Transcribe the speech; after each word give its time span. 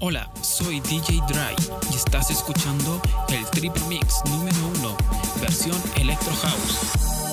Hola, 0.00 0.28
soy 0.42 0.80
DJ 0.80 1.22
Dry 1.28 1.54
y 1.92 1.94
estás 1.94 2.28
escuchando 2.30 3.00
el 3.28 3.44
Triple 3.50 3.84
Mix 3.88 4.22
número 4.26 4.56
1, 4.80 4.96
versión 5.40 5.80
Electro 5.96 6.32
House. 6.42 7.23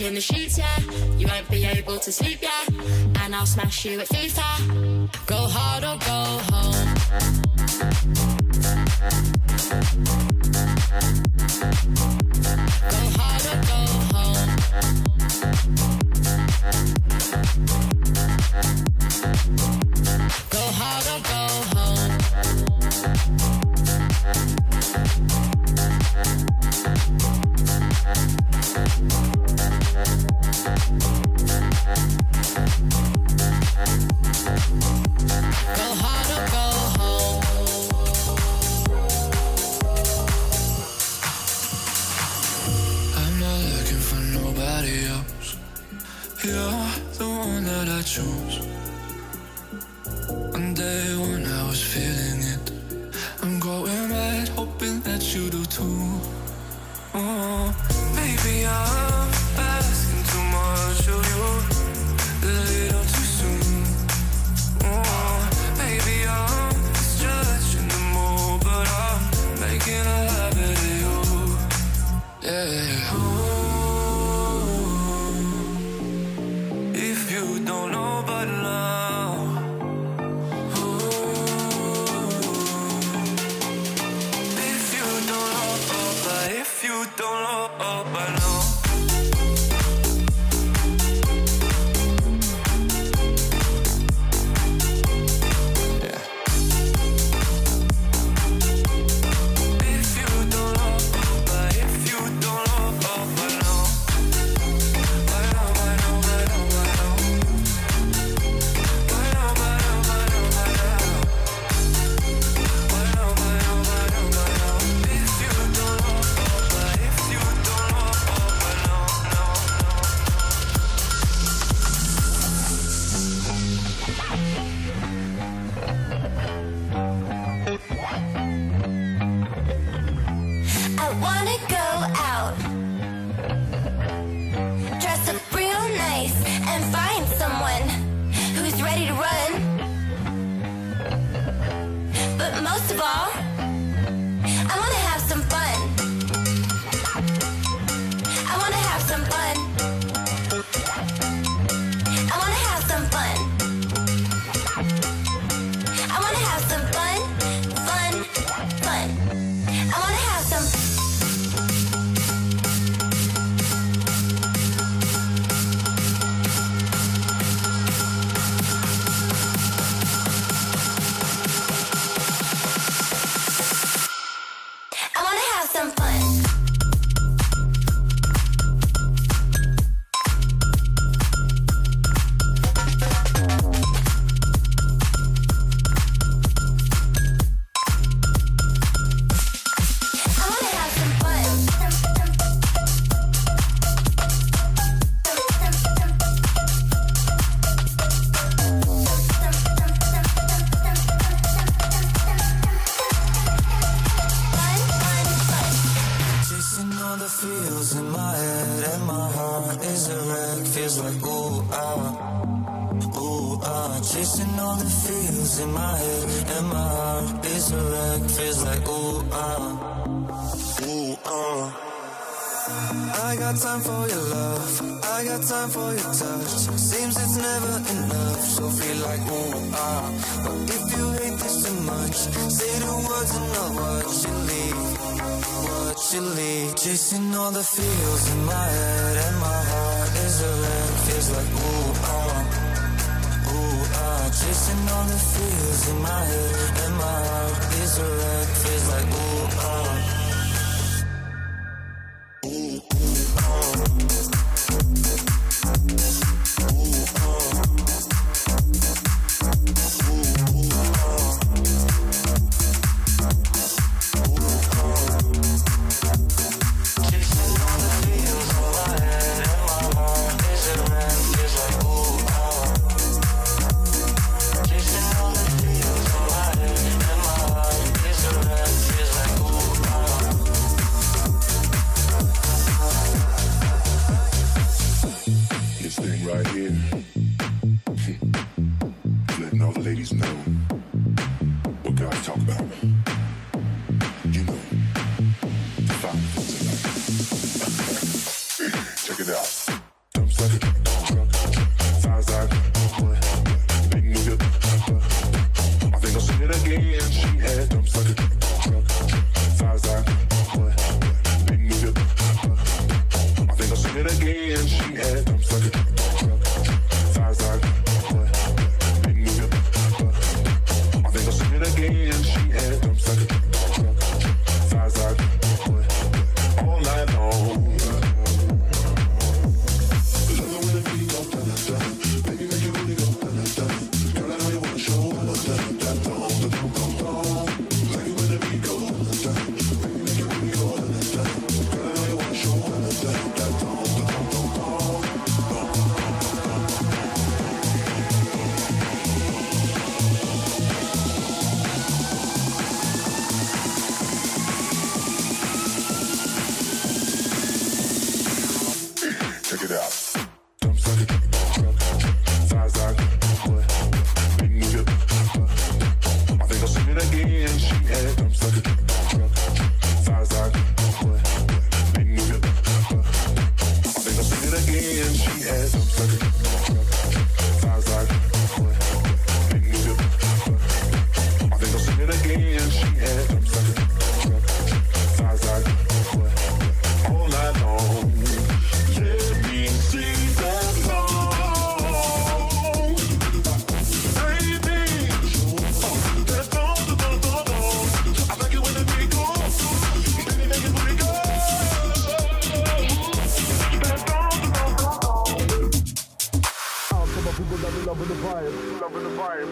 In 0.00 0.14
the 0.14 0.20
sheets, 0.20 0.58
yeah. 0.58 0.78
You 1.18 1.26
won't 1.26 1.48
be 1.50 1.64
able 1.64 1.98
to 1.98 2.12
sleep, 2.12 2.38
yeah. 2.42 2.64
And 3.22 3.34
I'll 3.34 3.46
smash 3.46 3.84
you 3.84 4.00
at 4.00 4.08
FIFA. 4.08 4.49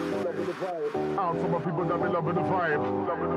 Reach 0.09 0.13
it 0.13 0.63
out 0.63 0.81
live. 0.81 1.27
Out 1.33 1.51
to 1.51 1.59
my 1.59 1.69
people 1.69 1.89
that 1.89 3.35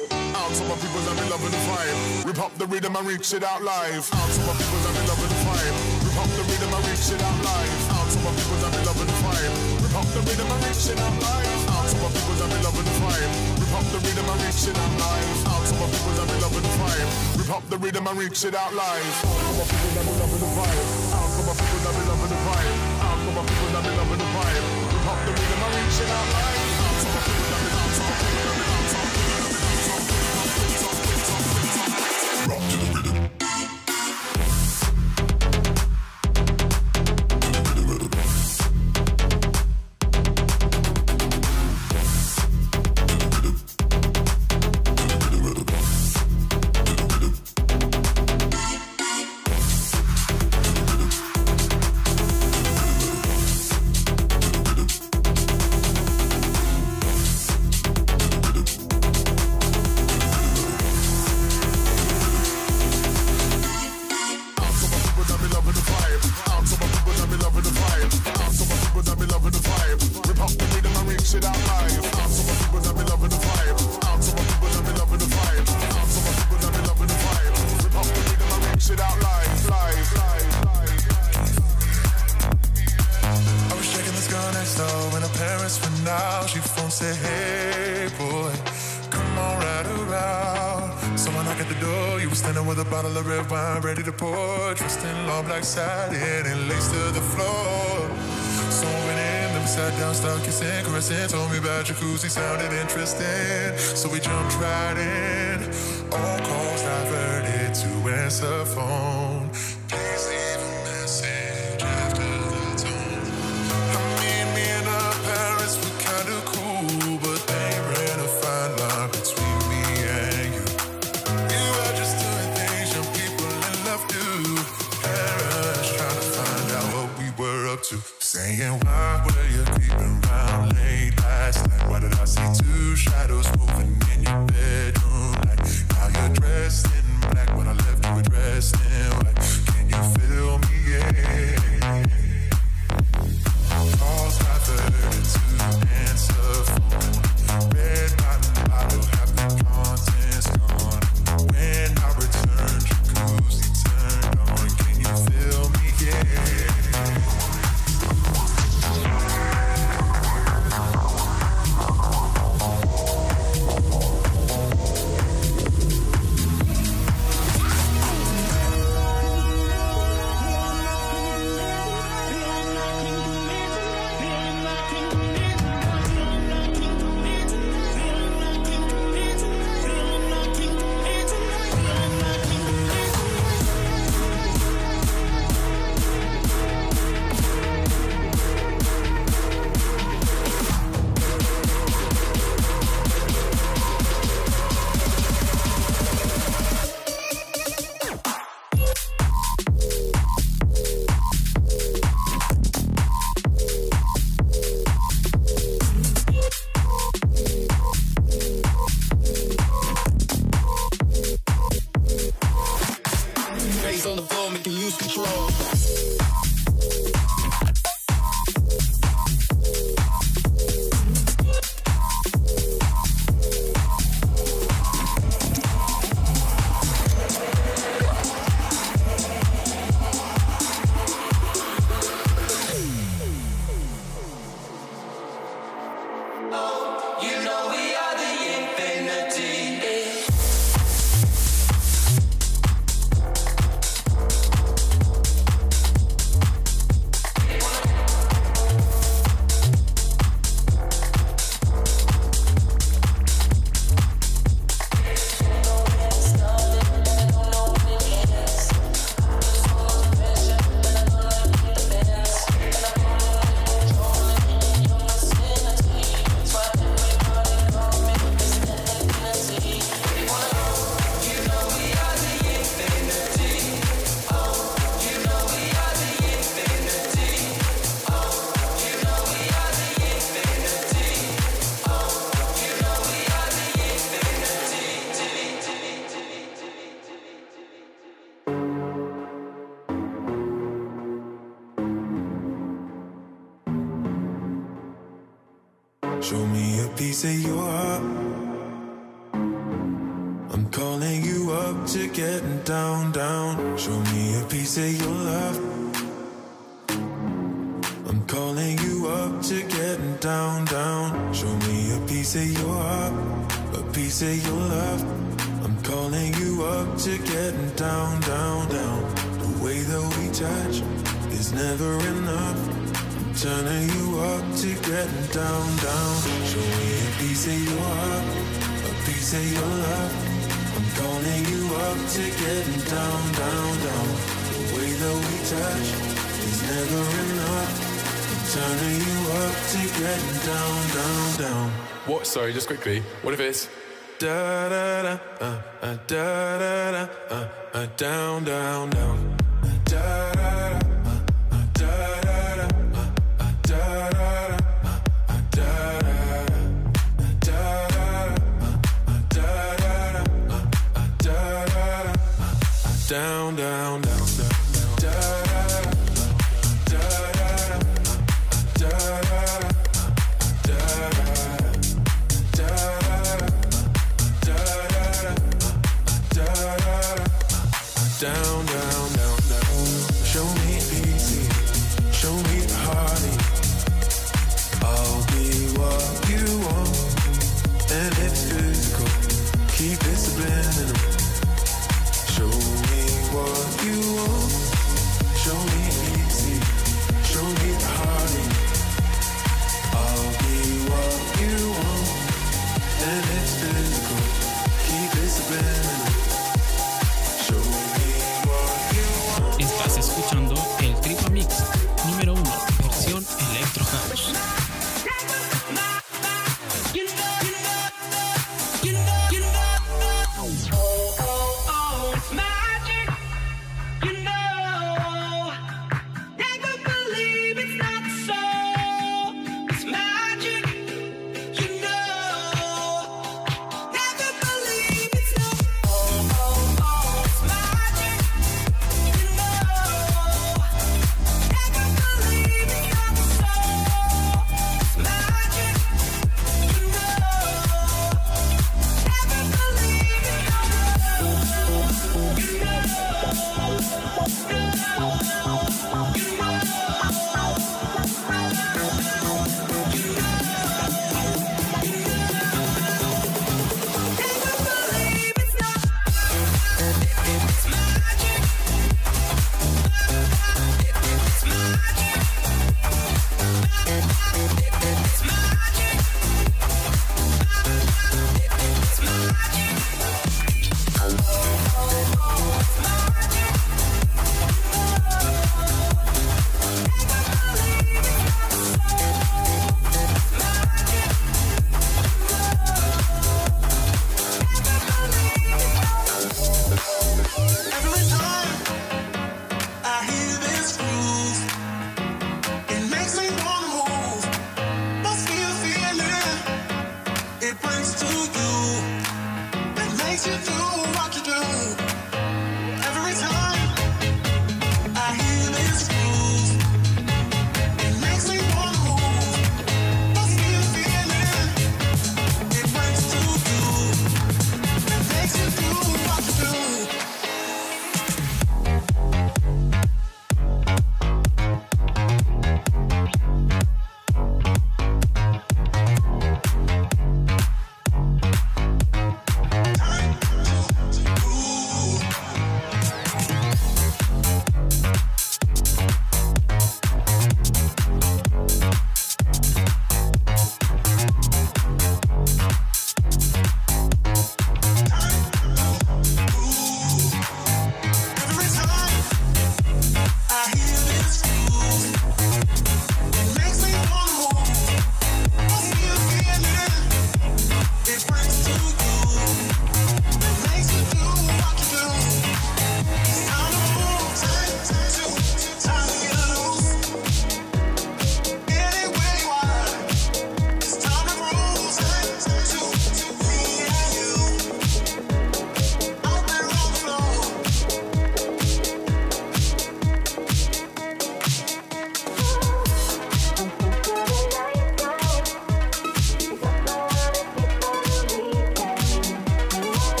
be 0.00 0.22
loving 0.26 0.46
the 0.46 0.54
vibe. 1.92 2.42
Rip 2.42 2.56
up 2.56 2.66
the 2.66 2.70
rhythm 2.70 2.96
and 2.96 3.12
reach 3.12 3.30
it 3.30 3.42
out 3.42 3.62
live. 3.62 4.10
Out 4.10 4.40
to 4.40 4.48
my 4.48 4.56
people 4.56 4.80
that 4.80 4.90
be 4.90 4.98
loving 5.06 5.30
the 5.30 5.36
vibe. 5.44 6.02
Rip 6.02 6.16
up 6.16 6.26
the 6.30 6.40
rhythm 6.40 6.70
and 6.70 6.82
reach 6.88 7.10
it 7.10 7.20
out 7.20 7.44
live. 7.44 7.94
Out 7.94 8.08
to 8.10 8.18
my 8.24 8.32
people 8.32 8.56
that 8.62 8.72
be 8.72 8.80
loving 8.86 9.06
the 9.06 9.12
vibe. 9.22 9.54
Rip 9.82 9.94
up 9.98 10.06
the 10.14 10.20
rhythm 10.24 10.50
and 10.50 10.60
reach 10.64 10.88
it 10.88 10.98
out 10.98 11.16
live. 11.20 11.68
Out 11.74 11.86
to 11.90 11.96
my 12.00 12.08
people 12.10 12.34
that 12.40 12.48
be 12.48 12.58
loving 12.64 12.86
the 12.86 12.94
vibe 13.02 13.59
hop 13.80 13.92
the 13.92 13.98
rhythm 14.04 14.28
and 14.28 14.40
reach 14.44 14.68
it 14.68 14.76
out 14.76 14.92
live. 15.00 15.46
Out 15.48 15.64
to 15.64 15.74
my 15.80 15.86
people 15.88 16.12
that 16.20 16.26
we 16.28 16.36
love 16.44 16.56
and 16.56 16.68
vibe. 16.76 17.08
Rip 17.38 17.48
hop 17.48 17.64
the 17.72 17.78
rhythm 17.78 18.06
and 18.06 18.18
reach 18.18 18.44
it 18.44 18.54
out 18.54 18.74
live. 18.74 19.16
Out 19.24 19.40
to 19.40 19.52
my 19.56 19.64
people 19.72 19.90
that 19.96 20.04
we 20.04 20.12
love 20.20 20.34
and 20.36 20.52
vibe. 20.52 20.84
Out 21.16 21.30
to 21.32 21.40
my 21.48 21.54
people 21.56 21.80
that 21.84 21.94
we 21.96 22.02
love 22.04 22.22
and 22.28 22.36
vibe. 22.44 22.76
Out 23.00 23.18
to 23.24 23.30
my 23.32 23.42
people 23.48 23.70
that 23.72 23.82
we 23.88 23.92
love 23.96 24.12
and 24.12 24.24
vibe. 24.36 24.64
We 24.84 24.98
hop 25.08 25.18
the 25.24 25.32
rhythm 25.32 25.62
and 25.64 25.72
reach 25.80 26.00
it 26.04 26.10
out 26.12 26.28
live. 26.28 26.79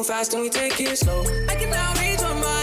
move 0.00 0.06
fast 0.06 0.32
and 0.32 0.42
we 0.42 0.48
take 0.48 0.80
it 0.80 0.96
slow. 0.96 1.24
I 1.46 1.54
can 1.56 1.68
now 1.68 1.92
reach 2.00 2.22
my 2.22 2.32
mind. 2.32 2.59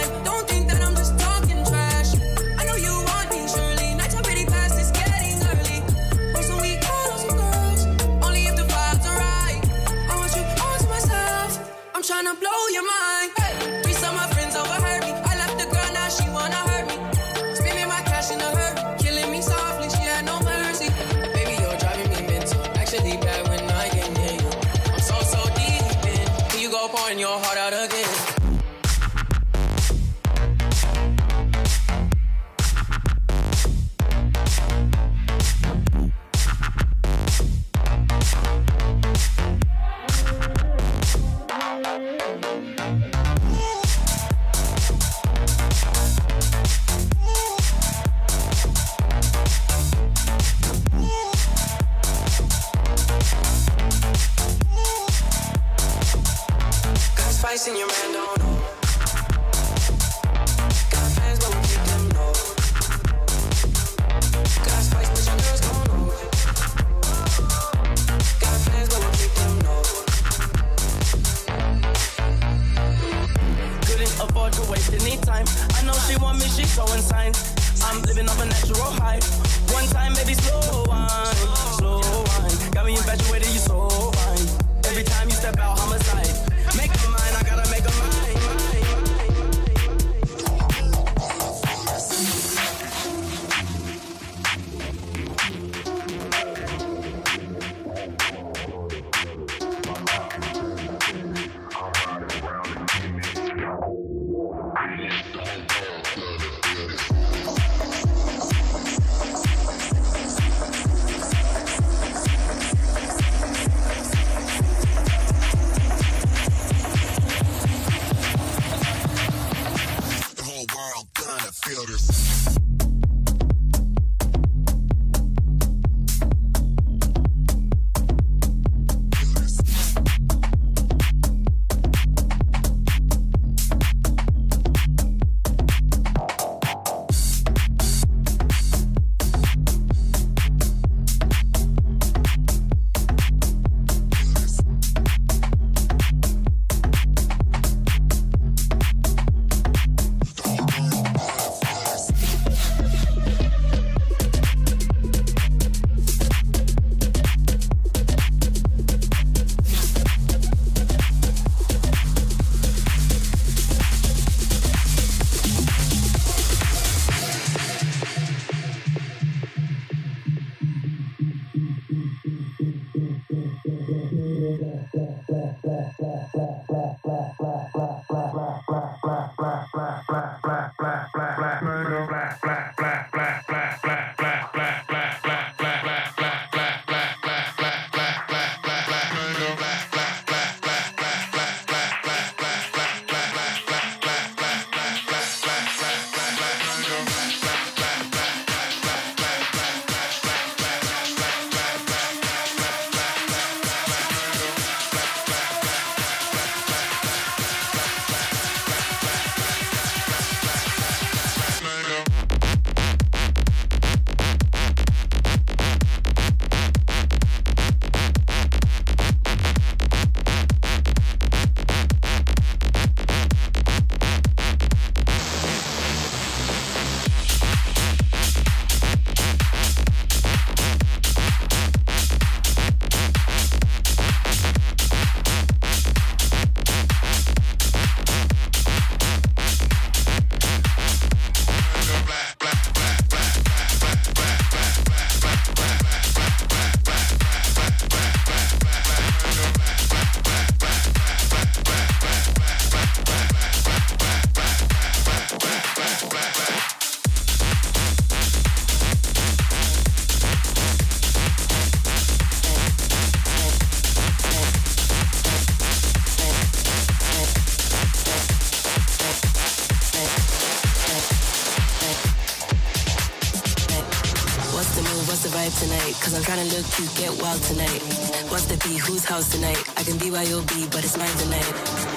House 279.08 279.32
tonight. 279.32 279.58
I 279.80 279.84
can 279.84 279.98
be 279.98 280.12
YOB, 280.12 280.52
but 280.70 280.84
it's 280.84 280.98
mine 280.98 281.18
tonight. 281.24 281.50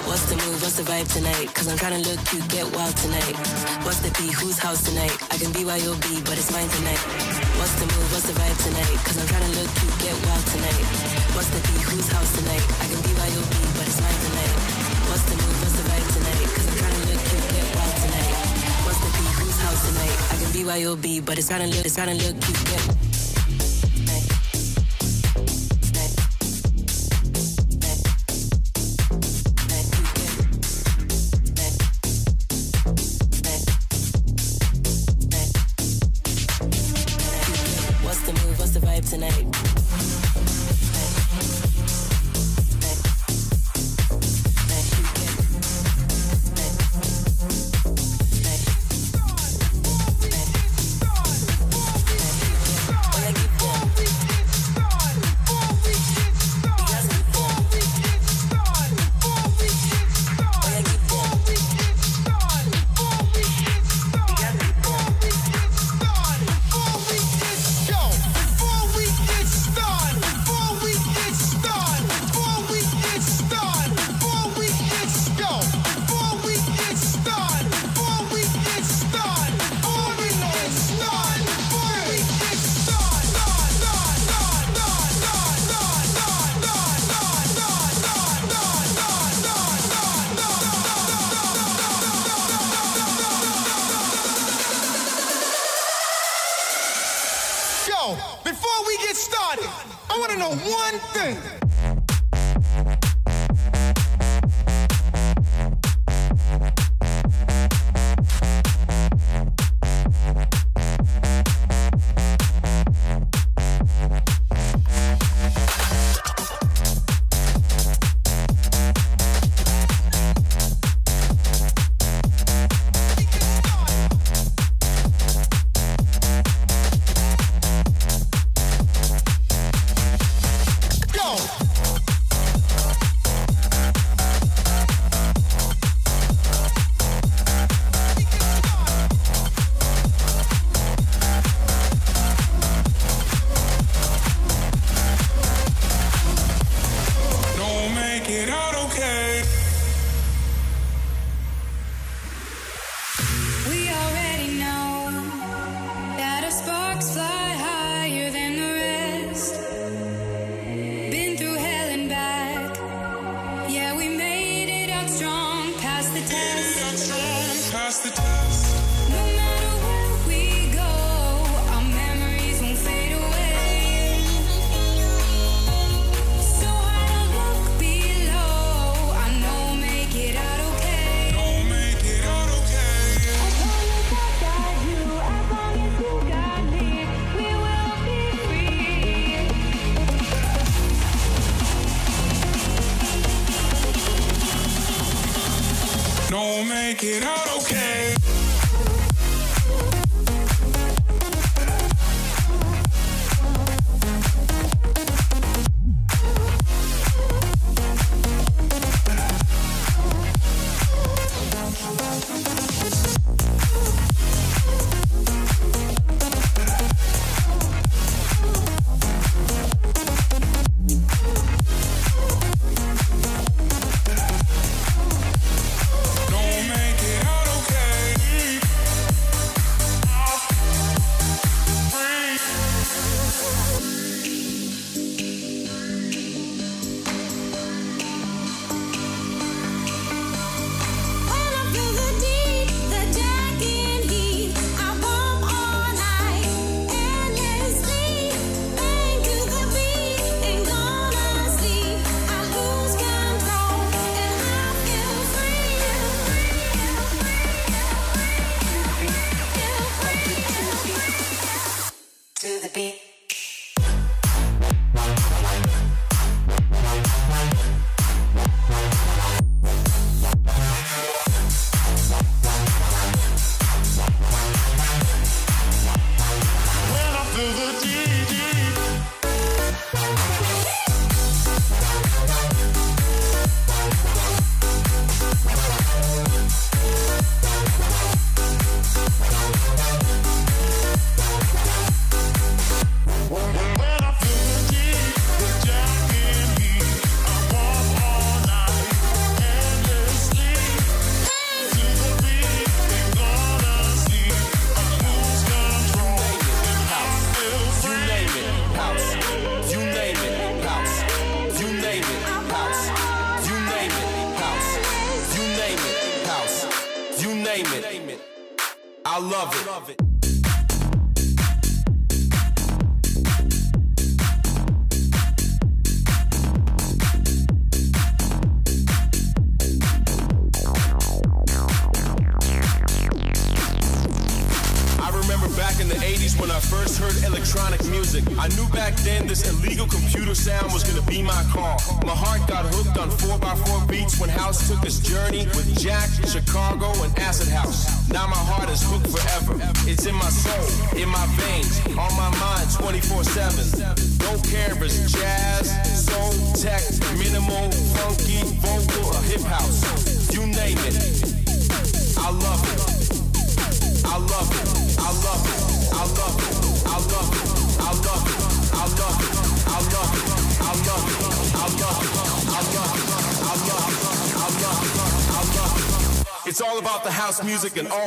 What's 0.07 0.25
the 0.31 0.35
move? 0.39 0.61
What's 0.63 0.77
the 0.77 0.83
vibe 0.83 1.11
tonight? 1.11 1.53
Cause 1.53 1.67
I'm 1.67 1.77
trying 1.77 2.01
to 2.01 2.03
look 2.09 2.19
cute, 2.25 2.47
get 2.47 2.65
wild 2.71 2.95
tonight. 2.97 3.35
What's 3.83 3.99
the 3.99 4.11
P? 4.15 4.31
Whose 4.31 4.57
house 4.57 4.81
tonight? 4.87 5.11
I 5.29 5.35
can 5.37 5.51
be 5.51 5.61
YOB, 5.67 6.05
but 6.23 6.39
it's 6.39 6.51
mine 6.55 6.69
tonight. 6.69 7.01
What's 7.59 7.75
the 7.77 7.85
move? 7.89 8.07
What's 8.09 8.27
the 8.29 8.35
vibe 8.37 8.57
tonight? 8.63 8.95
Cause 9.05 9.17
I'm 9.19 9.27
trying 9.27 9.47
to 9.49 9.53
look 9.59 9.69
cute, 9.75 9.97
get 10.01 10.15
wild 10.25 10.45
tonight. 10.49 10.83
What's 11.35 11.49
the 11.51 11.61
P? 11.61 11.69
Whose 11.89 12.09
house 12.09 12.31
tonight? 12.37 12.65
I 12.81 12.85
can 12.89 13.01
be 13.05 13.11
YOB, 13.11 13.55
but 13.75 13.85
it's 13.85 13.99
mine 14.01 14.19
tonight. 14.25 14.55
What's 15.11 15.25
the 15.27 15.35
move? 15.35 15.57
What's 15.61 15.75
the 15.77 15.85
vibe 15.91 16.09
tonight? 16.15 16.47
Cause 16.55 16.67
I'm 16.71 16.77
trying 16.79 16.97
to 16.97 17.03
look 17.11 17.21
cute, 17.27 17.45
get 17.51 17.67
wild 17.75 17.95
tonight. 18.01 18.33
What's 18.87 18.99
the? 19.03 19.09
Whose 19.41 19.59
house 19.61 19.81
tonight? 19.83 20.17
I 20.31 20.35
can 20.39 20.49
be 20.53 21.19
but 21.19 21.37
it's 21.37 21.49
trying 21.49 21.69
to 21.69 21.75
look, 21.75 21.85
it's 21.85 21.95
trying 21.95 22.17
to 22.17 22.19
look 22.23 22.39
cute, 22.39 22.63
get 22.65 22.81
Don't 22.81 22.90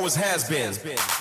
always 0.04 0.16
has 0.16 0.46
been. 0.46 1.13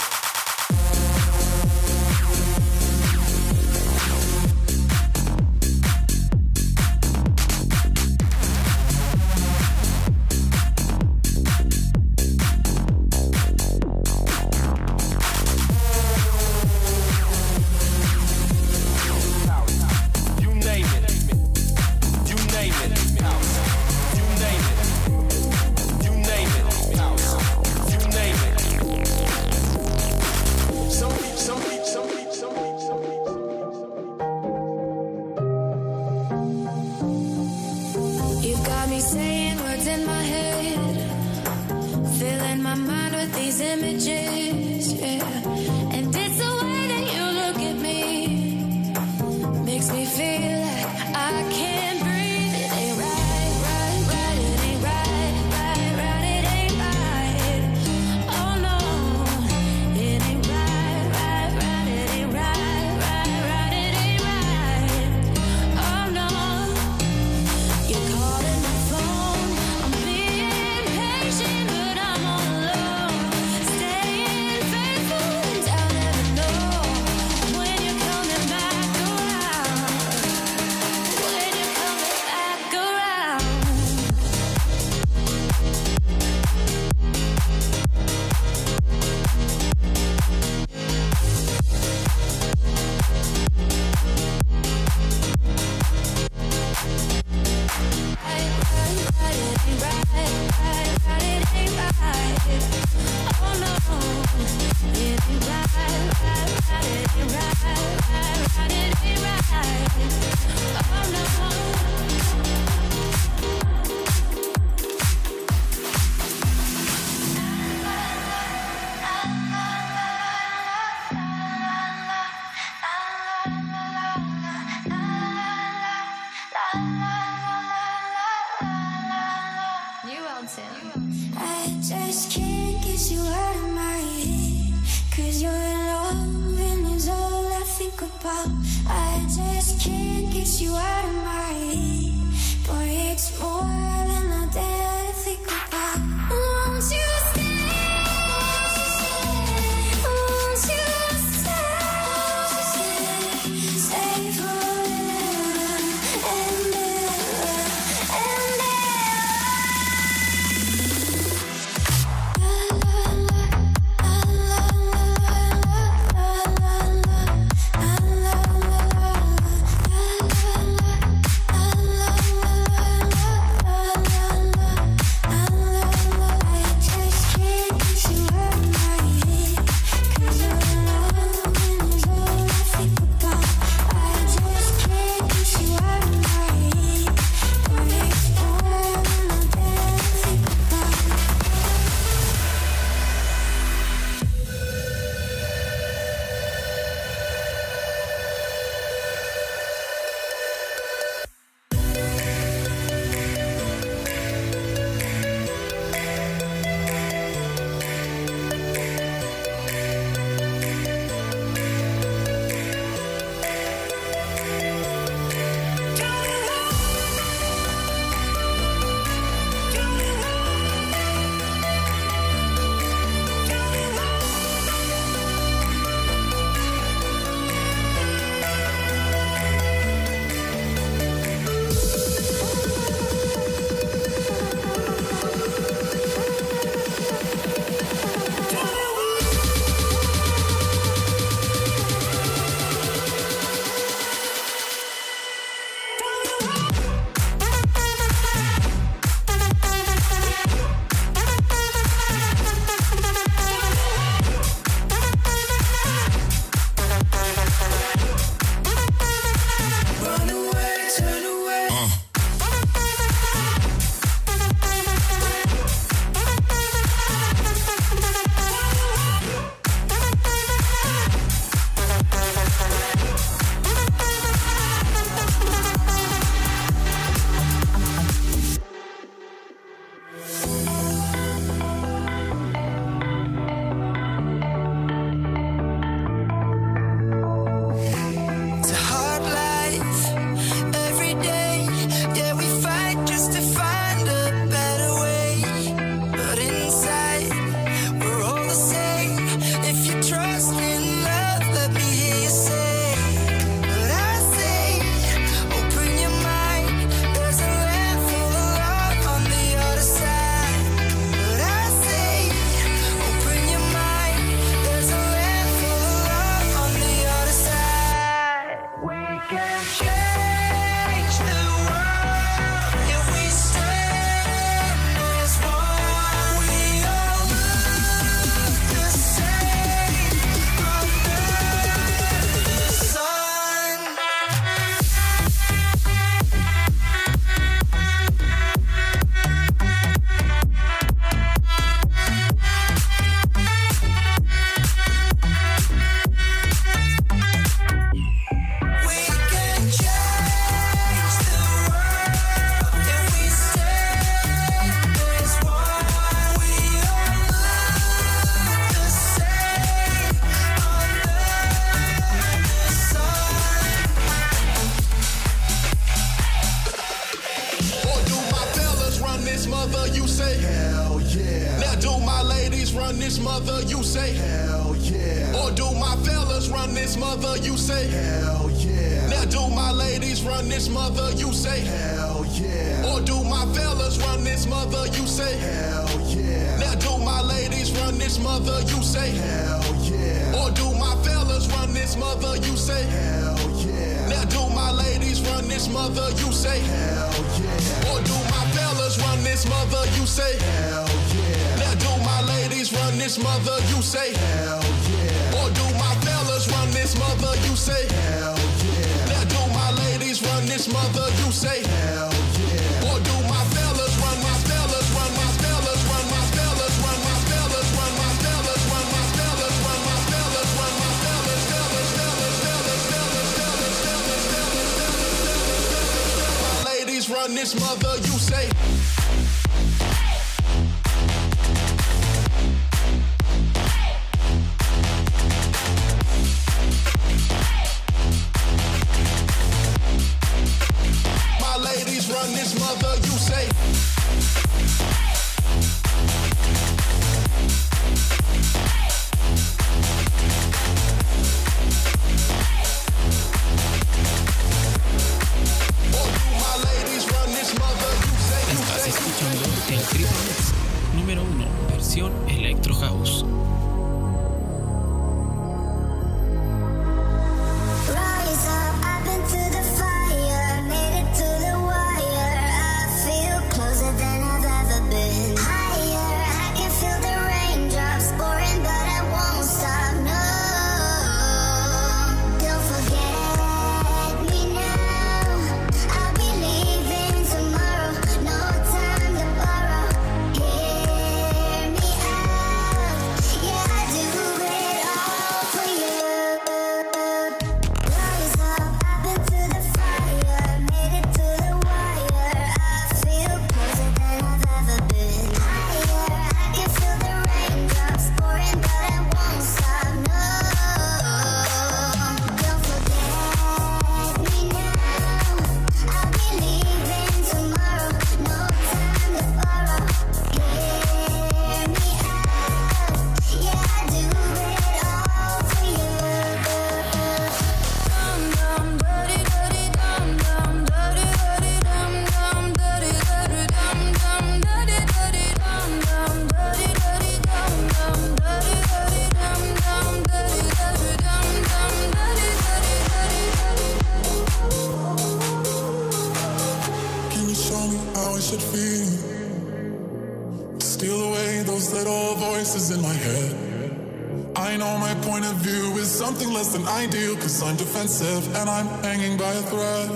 Cause 557.84 558.28
and 558.28 558.50
I'm 558.50 558.68
hanging 558.82 559.18
by 559.18 559.32
a 559.34 559.42
thread. 559.42 559.93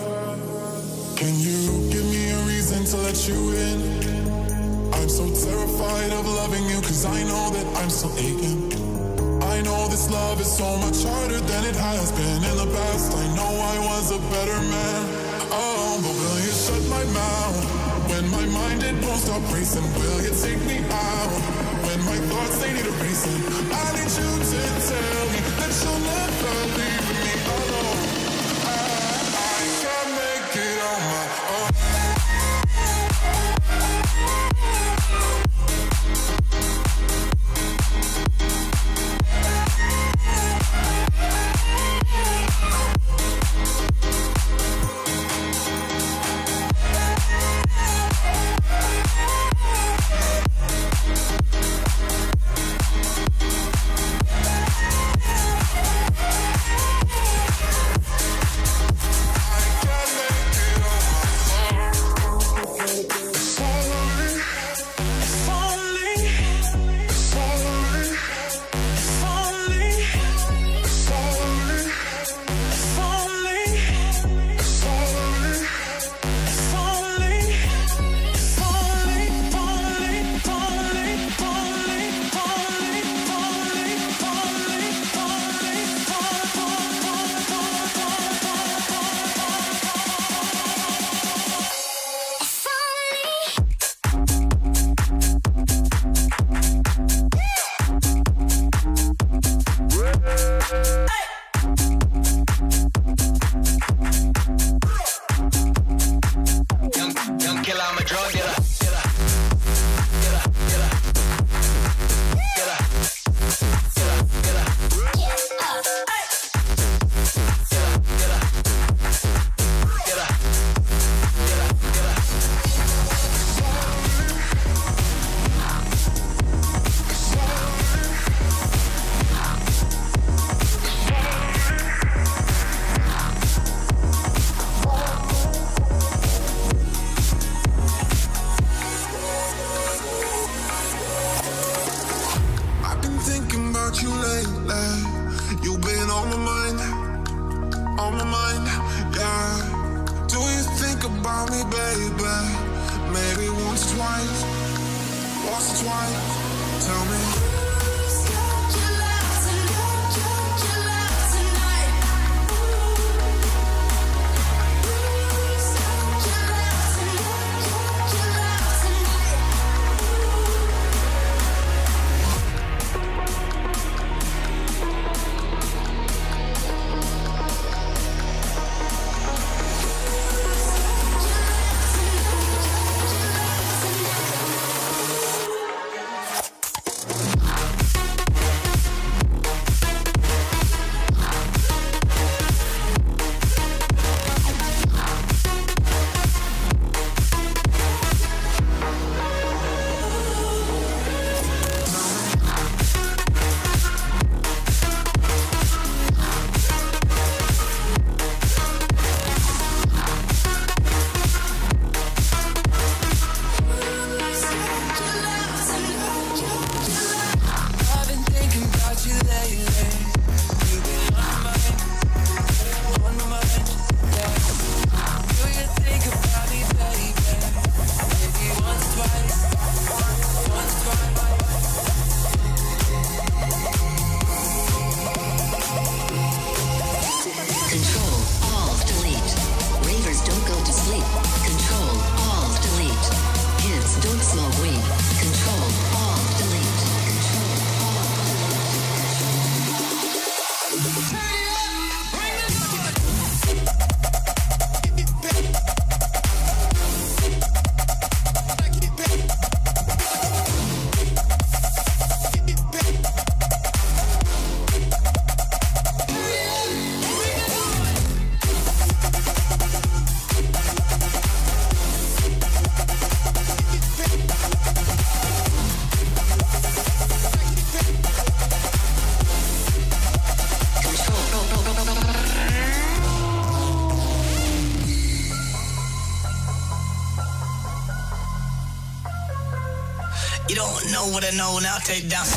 Take 291.88 292.10
down 292.10 292.37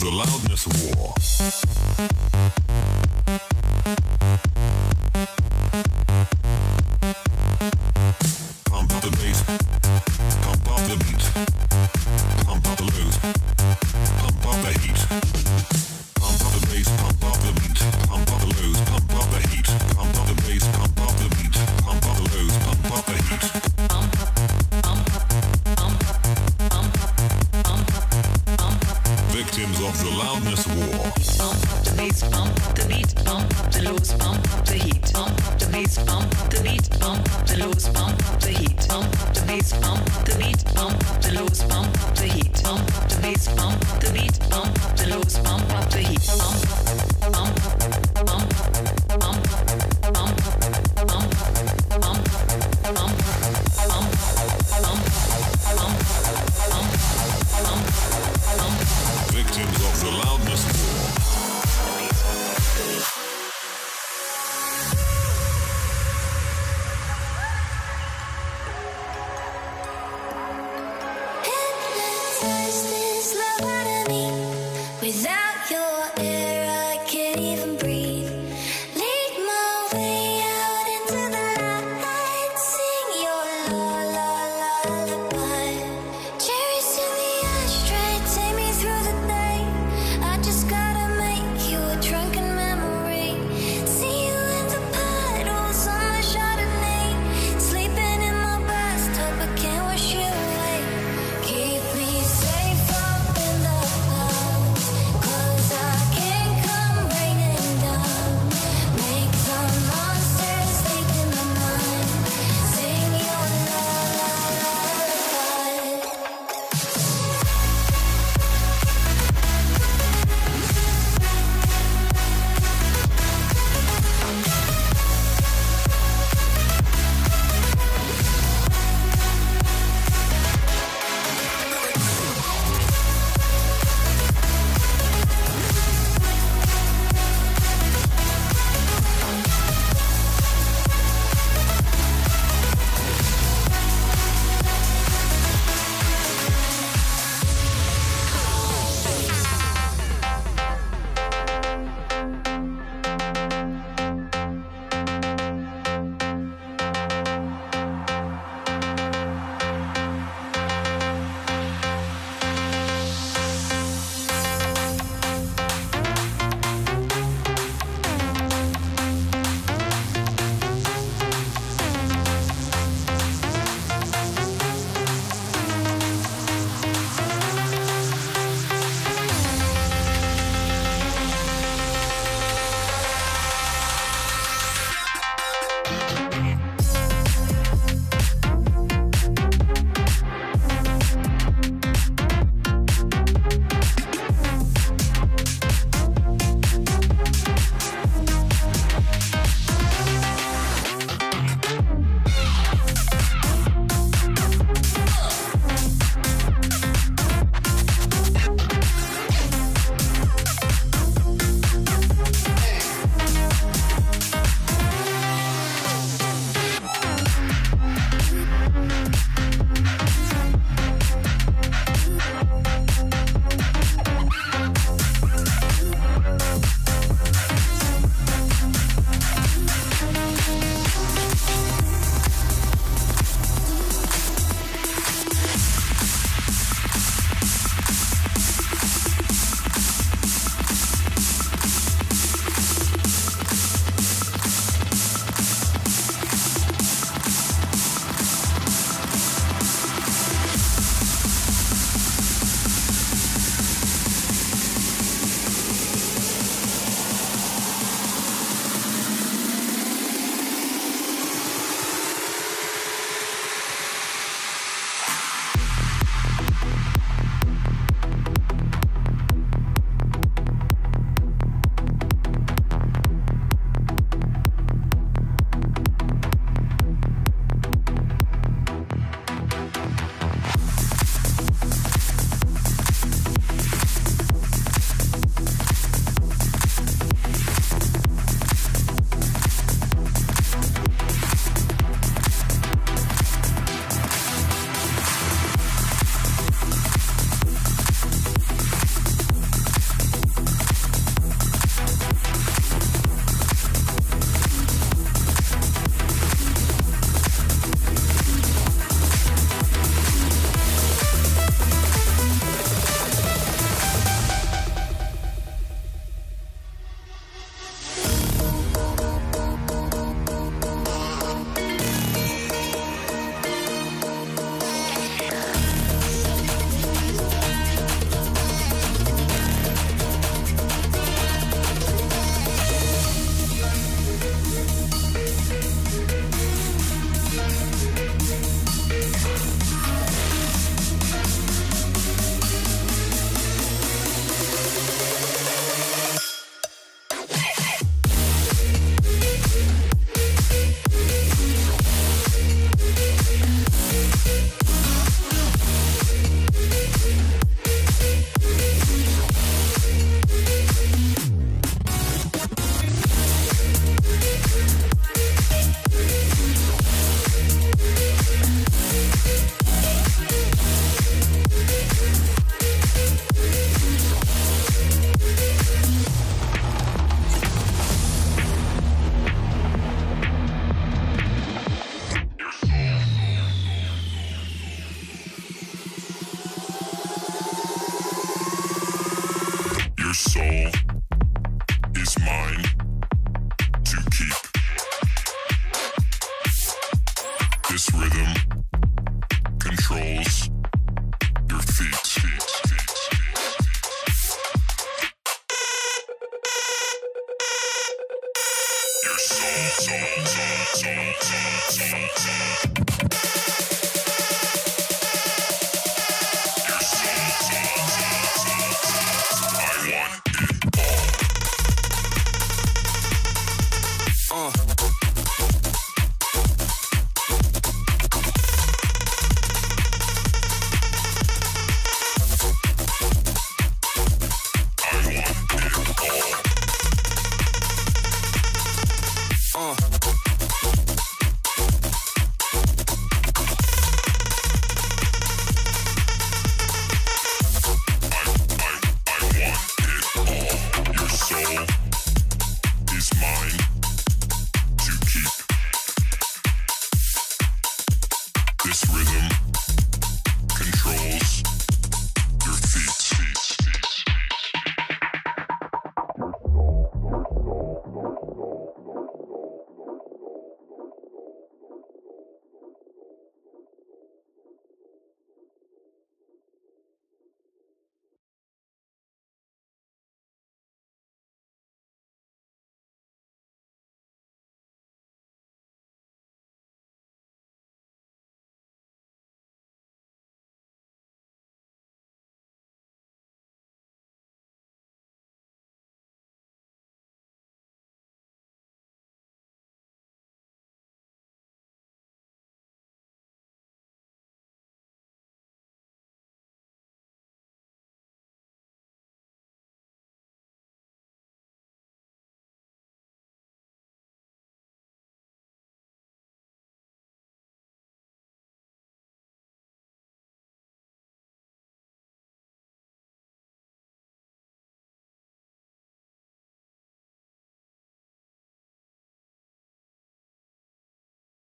the 0.00 0.29